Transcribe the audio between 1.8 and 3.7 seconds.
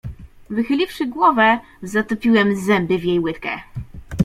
zatopiłem zęby w jej łydkę."